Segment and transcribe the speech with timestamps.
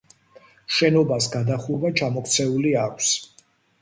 [0.77, 3.13] შენობას გადახურვა ჩამოქცეული აქვს.